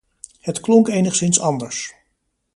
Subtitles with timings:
[0.39, 1.93] Het klonk enigszins anders.